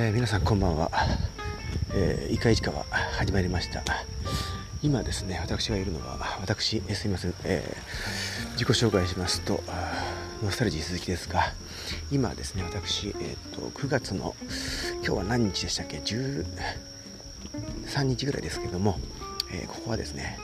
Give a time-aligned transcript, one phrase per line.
[0.00, 0.92] えー、皆さんこんばんは、
[1.92, 2.84] えー、イカイチカは
[3.18, 3.82] 始まりました。
[4.80, 9.60] 今ですね私がいるのは私、えー、すみません、えー、自己紹介しますと
[10.44, 11.52] ノスタルジー鈴木ですが
[12.12, 14.36] 今ですね私、えーと、と9月の
[14.98, 16.44] 今日は何日でしたっけ？13
[18.04, 19.00] 日ぐらいですけども、
[19.52, 20.38] えー、ここはですね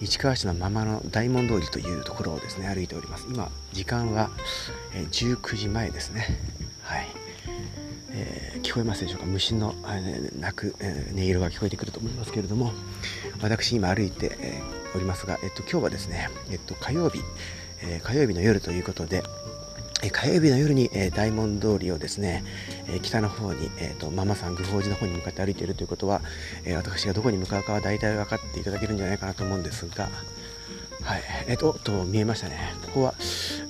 [0.00, 3.26] 市川市のままの大門通りというところをですね歩いております。
[3.28, 4.30] 今時間は、
[4.94, 6.40] え、19時前ですね。
[6.80, 7.26] はい。
[8.18, 9.26] えー、こえますでしょうか？
[9.26, 9.74] 虫の、
[10.38, 10.76] 鳴く、
[11.14, 12.72] 音色が聞こえてくると思いますけれども
[13.40, 14.60] 私今歩いて、
[14.94, 17.20] おりますが、えっと、今日はですね、えっと、火曜日、
[17.82, 19.22] え火曜日の夜ということで、
[20.12, 22.44] 火曜日の夜に、え大門通りをですね、
[22.88, 26.20] え北の方に、えーと、ママさん、愚法寺の方に向かって歩いているということは、
[26.64, 30.10] え私がどこに向かうかは大体分かっていただけるんじゃないかなと思うんですが、
[31.02, 32.74] はい、えっ、と、と見えましたね。
[32.86, 33.14] ここは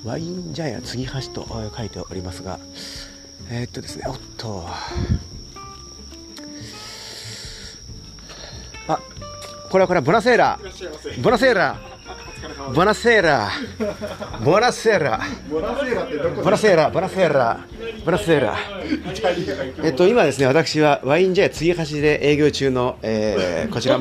[0.05, 2.59] ワイン茶屋継ぎ橋と書いておりますが、
[3.51, 4.67] えー、っとですねおっと。
[8.89, 9.01] あ
[9.71, 10.59] これはこれはボナセーラ。
[11.23, 11.77] ボナセーラ。
[12.75, 13.51] ボナセーラ。
[14.45, 15.21] ボナセーラ。
[15.51, 17.61] ボナセーラボナセーラ
[18.05, 18.57] ボナセーラ
[19.83, 23.99] えっと今ですね私はワインジャー継ぎ橋で営業中の、えー、こちら。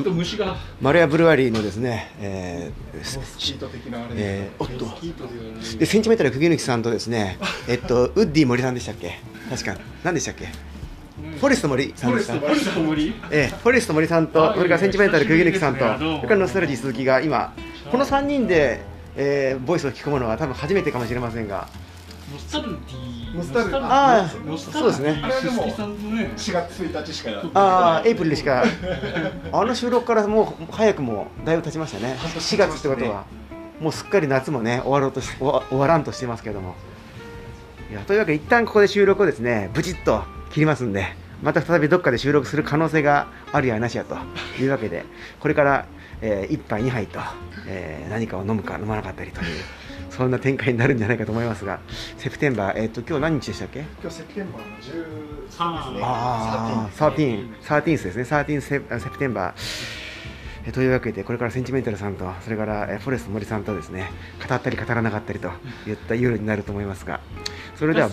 [0.80, 3.00] マルヤブルワリーのですね、えー
[4.14, 4.86] えー、おっと。
[5.78, 7.38] でセンチメートル釘抜きさんとですね
[7.68, 9.18] えっとウッディ森さんでしたっけ？
[9.50, 10.46] 確か何でしたっけ？
[11.38, 12.34] フォレスト森さんでした。
[12.34, 17.54] フォレスト森ええ、フォレスト森さんと、それからセンチメンタル釘抜さんと、それからノスタルジー鈴木が今、
[17.90, 18.82] この3人で、
[19.16, 21.68] えー、ボイスを聞くものは多分初めてかもしれませんが。
[22.30, 25.20] ノスタルディノスタルああ、そうですね。
[25.22, 28.62] あれでも4月1日しかああ、エイプリルしか。
[29.52, 32.16] あの収録からもう早くもだいぶ経ちましたね。
[32.20, 33.24] 4月ってことは、
[33.80, 36.74] もうすっかり夏もね終わろうとし終わらんとしてますけども。
[37.90, 41.06] いやというわけで一旦ここで収録をですねブチッと切りますんで
[41.42, 44.16] また再びどっかで収録する可能性があるやなしやと
[44.60, 45.04] いうわけで
[45.40, 45.86] これから、
[46.20, 47.20] えー、1杯2杯と、
[47.66, 49.46] えー、何かを飲むか飲まなかったりという
[50.10, 51.80] そんな展開になるんじゃないかと思いますが
[52.16, 53.80] セプテンバー、えーと、今日何日でしたっけ？
[54.00, 56.00] 今日セプテンバーの13ですね。
[56.02, 58.22] ああ13 13ですね。
[58.22, 60.06] 13セセプテンバー。
[60.68, 64.10] えというわけでこれからセンチメンタルさんとそれからえフォレスト森さんとですね
[64.48, 65.50] 語ったり語らなかったりと
[65.86, 67.20] いった夜になると思いますが
[67.76, 68.08] それでは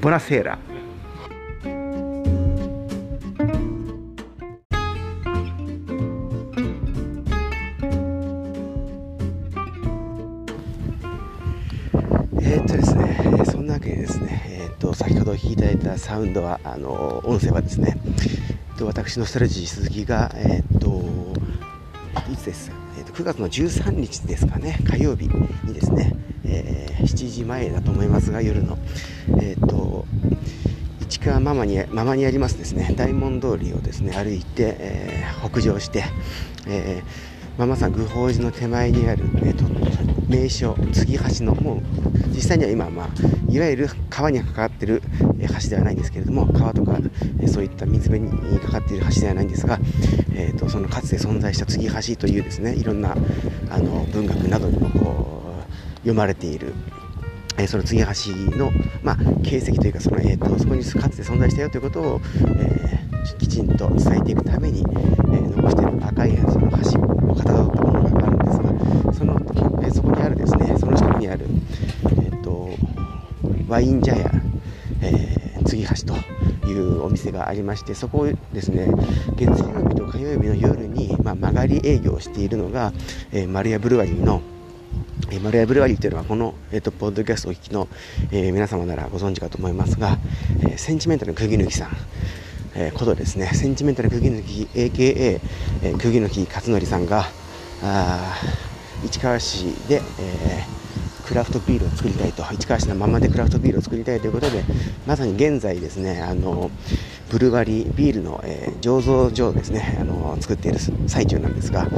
[0.00, 0.58] ボナセーラ。
[12.40, 17.98] えー、っとですね、そんなわけでですね、えー、っと先ほど聞いていただいたサウンドはあの音声はですね、
[18.80, 21.02] 私のストレッジ鈴木がえー、っと
[22.30, 25.26] いつです、えー、と9月の13日ですかね、火曜日
[25.64, 26.14] にですね、
[26.46, 28.78] えー、7時前だと思いますが、夜の、
[29.40, 30.06] え、ー、と、
[31.00, 36.04] 市川ママにママにありますですね、大門通りをですね、歩いて、えー、北上して、
[36.66, 39.64] えーママさん、愚法寺の手前にある、えーと、
[40.28, 41.80] 名所、継ぎ橋の、もう
[42.28, 43.08] 実際には今、まあ、
[43.50, 45.00] いわゆる川にかかってる
[45.62, 46.98] 橋ではないんですけれども、川とか、
[47.46, 49.78] そういった水辺にかかっている橋ではないんですが、
[50.34, 53.16] えーと、そのかつて存在した継ぎ橋というですね、いろんな
[53.70, 55.45] あの文学などにもこう
[56.06, 56.72] 読まれている。
[57.58, 58.70] えその継ぎ橋の、
[59.02, 62.20] まあ、形跡というかその、えーと、そこにかつて存在したよということを、
[62.58, 71.46] えー、きちんと伝えていくために、えー、残している赤いその橋をかたどったものがあるんですがその、え、そこにあるですねその近くにある、
[72.04, 72.68] えーと、
[73.68, 74.30] ワイン茶屋、
[75.00, 78.86] えー、継ぎ橋というお店がありましてそこをですね
[79.34, 82.92] 月曜日と火曜日の夜に、まあ、曲がり営業しているのが、
[83.32, 84.42] えー、丸屋ブルワリーの
[85.30, 87.88] えー、丸屋ブルワリーというのはこの、えーと、ポッドキャストをお聞きの、
[88.30, 90.18] えー、皆様ならご存知かと思いますが、
[90.60, 91.96] えー、センチメンタルの釘抜きさん、
[92.74, 93.50] えー、ことですね。
[93.52, 95.40] センチメンタル釘抜き AKA、
[95.82, 97.24] えー、釘抜き勝則さんが
[97.82, 98.36] あ
[99.04, 102.42] 市川市で、えー、クラフトビールを作りたいと。
[102.52, 104.62] 市川市のままでクラフトビールを作りたいということで
[105.06, 106.70] まさに現在ですねあの
[107.30, 110.78] ブルガリビールの、えー、醸造所をですねあの作っている
[111.08, 111.88] 最中なんですが、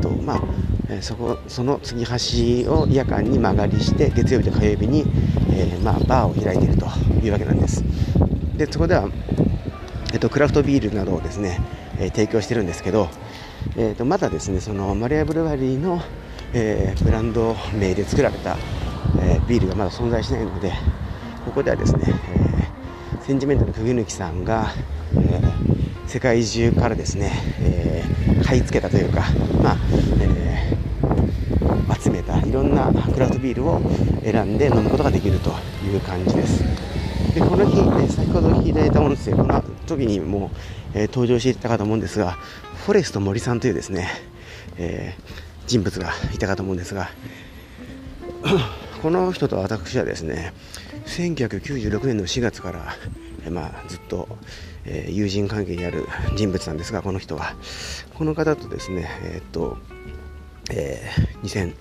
[0.00, 0.42] とまあ
[0.90, 5.04] えそこその継ぎ橋を夜間に間借りして月曜日と火曜日に、
[5.52, 6.86] えー、まあ、バーを開いていると
[7.22, 7.84] いうわけなんです。
[8.56, 9.08] でそこでは、
[10.12, 11.60] えっと、クラフトビールなどをですね、
[12.00, 13.08] え提供してるんですけど、
[13.76, 16.00] えー、とまだですねそのマリアブルワリーの、
[16.54, 18.56] えブランド名で作られた、
[19.20, 20.72] えビールがまだ存在しないので
[21.44, 22.14] ここではですね、
[23.20, 24.72] えセンチメンタル釘抜さんが、
[25.14, 25.40] え
[26.06, 27.30] 世界中からですね、
[27.60, 27.77] え
[28.48, 29.24] 買い付けたというか、
[29.62, 29.76] まあ
[30.22, 30.74] え
[32.02, 33.78] 集めたいろんなクラフトビールを
[34.24, 35.50] 選んで飲むことができると
[35.84, 36.64] いう感じです。
[37.34, 40.50] でこの日、え先ほど聞いただいた音声この時にも、
[40.94, 42.38] え登場していたかと思うんですが
[42.86, 44.08] フォレスト森さんというですね、
[44.78, 45.14] え
[45.66, 47.10] 人物がいたかと思うんですが
[49.02, 50.54] この人と私はですね
[51.04, 52.96] 1996年の4月から、
[53.44, 54.26] えまあ、ずっと、
[54.90, 56.06] え、友人関係にある
[56.36, 57.54] 人物なんですがこの人は。
[58.14, 59.78] この方とですねえ、っと
[60.70, 61.74] えー、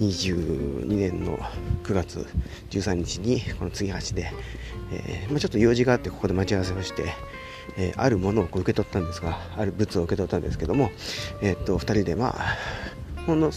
[0.00, 1.38] 2022年の
[1.84, 2.26] 9月
[2.70, 4.32] 13日にこの継ぎ橋で、
[4.92, 7.04] えーまあ、ちょっと用事があってここで待ち合わせをして、
[7.76, 10.90] えー、あるものをこう受け取ったんですがある物を受け取ったんですけども、
[11.42, 12.56] え、っと2人でまあ
[13.26, 13.50] ほんの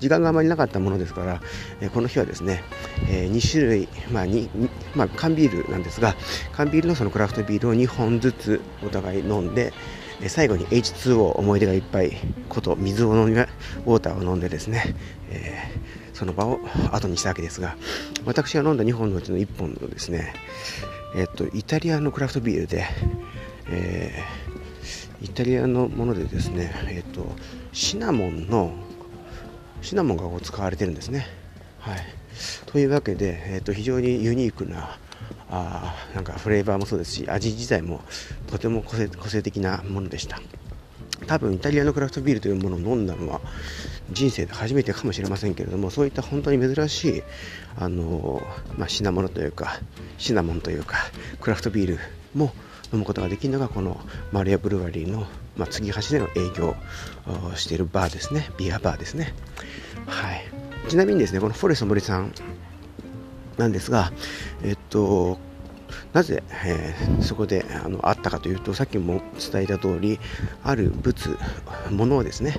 [0.00, 1.40] 時間があまりなかったものですから、
[1.80, 2.62] えこの日はですね、
[3.08, 4.48] えー、2種類、まあに
[4.94, 6.14] まあ、缶ビールなんですが
[6.52, 9.72] 缶ビールのそのクラフトビールを2本ずつお互い飲んで、
[10.26, 12.16] 最後に H2O 思い出がいっぱい
[12.48, 14.96] こと水を飲みウォーターを飲んでですね、
[15.30, 16.58] えー、その場を
[16.90, 17.76] 後にしたわけですが
[18.24, 20.34] 私が飲んだ2本のうちの1本のですね、
[21.14, 22.84] え、っとイタリアのクラフトビールで、
[23.70, 27.24] えー、イタリアのものでですね、えっと
[27.72, 28.72] シナモンの
[29.82, 31.26] シナモンがこう使われてるんですね。
[31.78, 31.98] はい、
[32.66, 34.98] というわけで、えー、と非常にユニークな
[35.50, 38.00] あなんかフレーバーもそうですし味自体も
[38.46, 40.40] とても個性個性的なものでした
[41.26, 43.40] 多分イタリアのクラフトビールというものを飲んだのは
[44.10, 47.22] 人生で初めてかもしれませんけれどもそういった本当に珍しい
[47.76, 48.42] あの、
[48.76, 49.78] まあ、品物というか
[50.16, 50.96] シナモンというか
[51.40, 51.98] クラフトビール
[52.34, 52.52] も
[52.92, 54.00] 飲むことができるのがこの
[54.32, 55.26] マリアブルワリーの、
[55.58, 56.76] まあ、継ぎ橋での営業
[57.26, 58.50] をしているバーですね。
[58.56, 59.34] ビアバーですね。
[60.06, 60.58] はい。
[60.88, 62.32] ちなみにですねこのフォレスト森さん
[63.58, 64.12] なんですが
[64.62, 65.38] えっと
[66.12, 69.20] なぜ、えー、そこであのあったかというとさっきも
[69.52, 70.18] 伝えた通り
[70.64, 71.36] ある物
[71.90, 72.56] 物をですね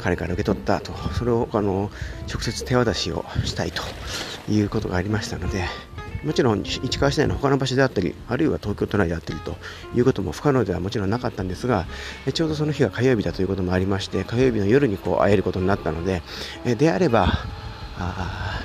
[0.00, 0.92] 彼から受け取ったと。
[1.12, 1.90] それをあの
[2.28, 3.82] 直接手渡しをしたいと
[4.50, 5.64] いうことがありましたので
[6.24, 9.56] もちろん市川市内の他の場所であったりあるいは東京都内であったりと
[9.94, 11.86] いうことも不可能ではもちろんなかったんですが
[12.34, 16.22] ちょうどその日が火曜日だということもありまして火曜日の夜にこう会えることになったので
[16.76, 17.28] であれば
[17.98, 18.60] あ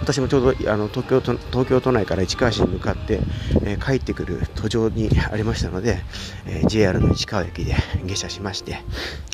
[0.00, 3.20] 私もちょうどあの東京都東京都内から市川市に向かって、
[3.64, 6.00] えー、帰ってくる途上にありましたので、
[6.46, 7.74] えー、JR の市川駅で
[8.04, 8.78] 下車しまして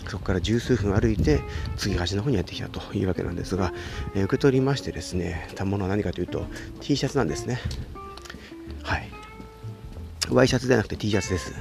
[0.08, 1.40] そこから十数分歩いて
[1.76, 3.72] 次橋の方にやってきたというわけなんですが、
[4.14, 6.46] えー、受け取りましてですねたものは何かというと
[6.80, 7.58] T シャツなんですね。
[8.82, 9.16] はい。
[10.30, 11.54] ワイシャツではなくて T シャツです、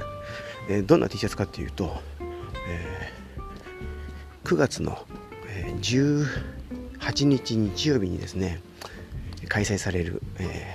[0.68, 2.00] えどんな T シャツかというと、
[2.68, 3.12] え
[4.44, 4.98] 9月の、
[5.48, 8.60] え18日日曜日にですね
[9.48, 10.74] 開催される、え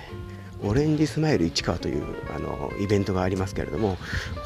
[0.62, 2.04] ー、オレンジスマイル市川という
[2.36, 3.98] あのイベントがありますけれども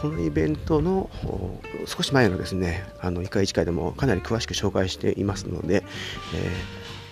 [0.01, 1.09] このイベントの
[1.85, 5.83] 少し前のですねあの1回1回でもかなり詳しく紹介していますので、
[6.33, 6.51] え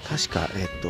[0.05, 0.89] ー、確かえっ、と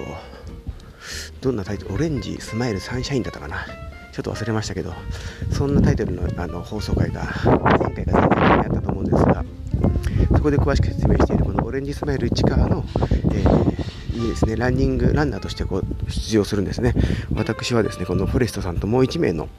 [1.41, 3.65] どんなタイトルオレンジスマイルサンシャインだったかな。
[4.13, 4.93] ちょっと忘れましたけど
[5.51, 7.23] そんなタイトルのあの放送回が
[7.79, 9.43] 前回か前回にあったと思うんですが
[10.37, 12.85] そこで詳しく説明しているこのオレンジスマイル市川の、
[13.33, 13.92] えー
[14.23, 16.93] にですねランニングランナーとしてこう出場するんですね。
[17.35, 19.49] 私はですねこのフォレストさんともう1名の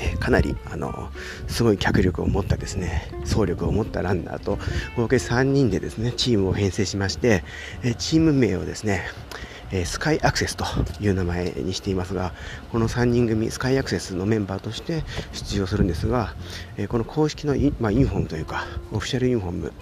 [0.00, 1.10] えかなりあの
[1.48, 4.58] すごい脚力を持ったですね走力を持ったランナーと
[4.96, 7.42] 合計3人でですねチームを編成しまして、
[7.82, 9.04] えチーム名をですね
[9.72, 10.64] えスカイアクセスと
[11.00, 12.32] いう名前にしていますが
[12.72, 16.34] この3人組スカイアクセスのメンバーとして出場するんですが、
[16.76, 19.72] えこの公式のイ,、まあ、ユニフォームというかオフィシャルユニフォーム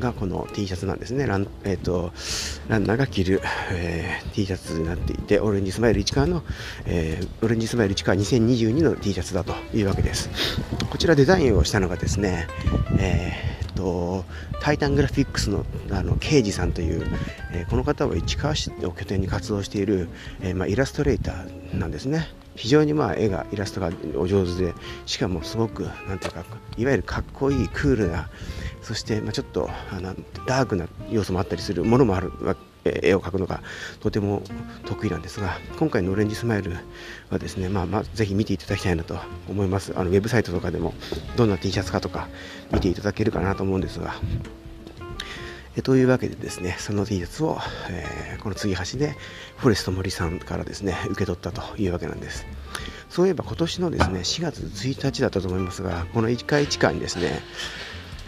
[0.00, 1.26] がこの T シャツなんですね。
[1.26, 2.12] ラン,、えーと、
[2.68, 6.42] ランナーが着る、えー、T シャツになっていてオレンジスマイル市川の、
[6.86, 10.30] えー、オレンジスマイル市川2022の T シャツだというわけです。
[10.90, 12.48] こちらデザインをしたのがですね、
[12.98, 14.24] えーと
[14.60, 17.06] タイタングラフィックスのあの刑事さんという、
[17.52, 20.08] えー、この方は市川市を拠点に活動している、
[20.42, 22.28] えー、まあ、イラストレーターなんですね。
[22.56, 24.74] 非常にまあ絵がイラストがお上手で
[25.06, 26.44] しかもすごくなんていうか
[26.76, 28.28] いわゆるかっこいいクールな
[28.82, 30.14] そしてまあちょっとあの
[30.46, 32.32] ダークな要素もあったりするものもある
[32.84, 33.62] 絵を描くのが
[34.00, 34.42] とても
[34.86, 36.76] 得意なんですが今回のオレンジスマイル
[37.30, 39.18] はですね、まあ、まあぜひ見ていただきたいなと
[39.48, 39.92] 思います。
[39.96, 40.94] あのウェブサイトとかでも
[41.36, 42.28] どんな T シャツかとか
[42.72, 44.14] 見ていただけるかなと思うんですが
[45.76, 47.58] えというわけでですねその T シャツを、
[47.90, 49.14] えー、この継ぎ橋で
[49.56, 52.46] フォレスト森さんからですね受け取ったというわけなんです。
[53.08, 57.40] そういえば今年のですね4月1日だったと思いますがこの1回1回にですね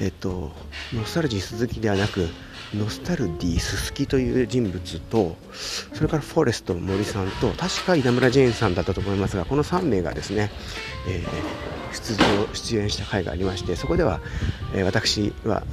[0.00, 0.50] えっと
[0.92, 2.28] ノスタルジー鈴木ではなく
[2.74, 5.36] ノスタルディススキという人物と
[5.92, 10.50] それからフォレスト森さんと確か稲村ジェーンさんだったと思いますがこの3名がですね、
[11.08, 14.20] えー、出場出演した回がありましてそこでは、
[14.74, 15.64] えー、私は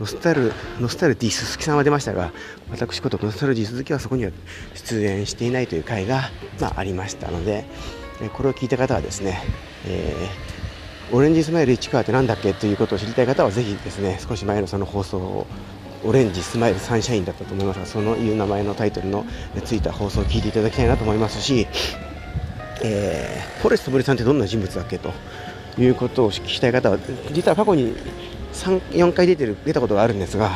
[0.00, 2.32] ノスタルノスタルディススキさんは出ましたが
[2.70, 4.32] 私ことノスタルディ鈴木はそこには
[4.74, 6.30] 出演していないという回が、
[6.60, 7.64] まあ、ありましたので、
[8.32, 9.42] これを聞いた方はですね、
[9.86, 15.46] えー、オレンジスマイル市川って何だっけということを知りたい方はぜひですね少し前のその放送を
[16.04, 19.24] オレンジスマイルサンシャインだったと思いますがそのいう名前のタイトルの
[19.64, 21.66] ついた放送を聞いていただきたいなと思いますし、
[22.82, 25.12] えー、フォレスト森さんってどんな人物だっけと
[25.78, 26.98] いうことを聞きたい方は
[27.32, 27.94] 実は過去に
[28.52, 30.50] 3 4回出てる出たことがあるんですが、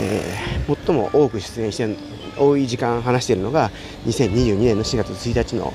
[0.00, 1.96] えー、最も多く出演して
[2.38, 3.70] 多い時間話しているのが
[4.06, 5.72] 2022年の4月1日の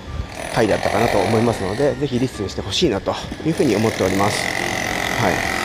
[0.53, 3.13] 回だったかなと思いますのでぜひリスンしてほしいなと
[3.45, 4.37] いうふうに思っております。
[5.21, 5.56] はい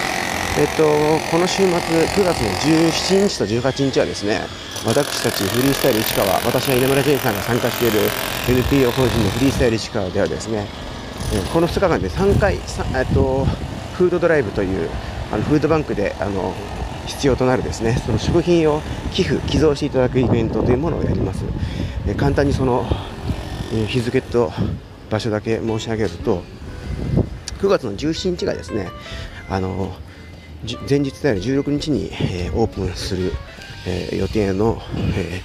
[0.59, 0.85] えっと、
[1.31, 4.43] この週末、9月の17日と18日はですね、
[4.85, 8.01] 私たちフリースタイル市川、私は稲村健さんが参加している
[8.47, 10.67] NPO 法人のフリースタイル市川ではですね、
[11.55, 13.47] この2日間で3回、えっと、
[13.95, 14.91] フードドライブという
[15.33, 16.53] あのフードバンクであの
[17.07, 21.45] 必要となるですねその食品を寄付、寄贈していただくイベントというものをやります。
[22.07, 22.87] え簡単にその、
[23.73, 24.53] え日付と
[25.09, 26.43] 場所だけ申し上げると、
[27.63, 28.91] 9月の17日がですね、
[29.49, 29.95] あの
[30.89, 33.33] 前日である16日に、えー、オープンする、
[33.87, 34.81] えー、予定の、
[35.17, 35.41] え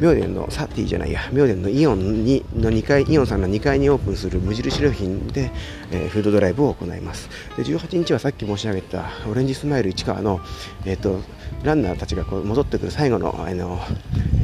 [0.00, 5.52] ー、明殿のサティじゃないや明殿のイオンにの2階イオンさんの2階にオープンする無印良品で、
[5.92, 7.28] えー、フードドライブを行います。
[7.56, 10.40] で18日はさっき申し上げたオレンジスマイル市川の、
[10.84, 11.20] えーと、
[11.62, 13.78] ランナーたちがこう戻ってくる最後のあの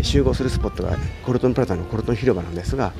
[0.03, 2.93] 集合するスポットがコルトンプラザのコルトン広場なんですが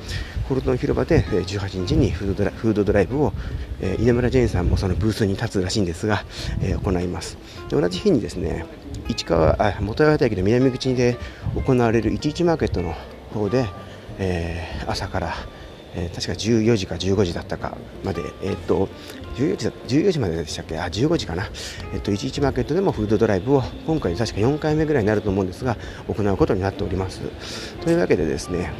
[0.47, 3.33] コルトン広場で18日にフードドラフードドライブを、
[3.81, 6.23] え、稲村ジェーンさんもそのブースに立つらしいんですが、
[6.61, 7.37] え、行います。
[7.69, 8.65] で同じ日にですね
[9.07, 11.17] 市川あ元八幡駅の南口で
[11.55, 12.95] 行われる11マーケットの
[13.33, 13.67] 方で、
[14.17, 15.33] えー、朝から
[15.95, 18.89] えー、確か14時か15時だったかまで、えーと、
[19.35, 19.67] 14, 時
[19.97, 20.77] 14時まででしたっけ？
[20.79, 21.49] あ15時かな、
[21.93, 25.77] えーと、11マーケットでもフードドライブを今回確か4回目ぐらいになると思うんですが
[26.07, 27.21] 行うことになっております。
[27.83, 28.71] というわけでですね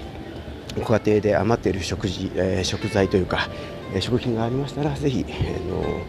[0.78, 3.50] ご家庭で余っている食事、えー、食材というか、
[3.94, 6.02] えー、食品がありましたらぜひ、えーの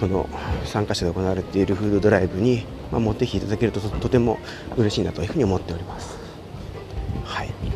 [0.00, 0.28] この
[0.64, 4.40] 参加者で行われているフードドライブに、まあ、持ってきていただけるととても
[4.76, 6.18] 嬉しいなというふうに思っております。
[7.22, 7.71] はい。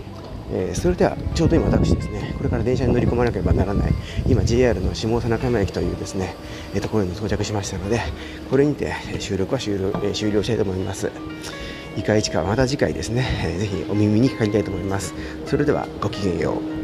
[0.52, 3.92] えー、それではちょうど今私ですねこれから電車に乗り込まなければならない
[4.28, 6.34] 今 JR の下田中山駅というですね、
[6.74, 8.00] えー、ところに到着しましたので
[8.50, 11.10] これにて収録は終了,、えー、終了したいと思います。
[11.96, 15.14] いかいちかまた次回ですね、えー、ぜひお耳にかかりたいと思います。
[15.46, 16.75] それではごきげんよう。